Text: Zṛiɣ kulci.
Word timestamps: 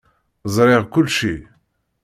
Zṛiɣ 0.53 0.81
kulci. 0.93 1.35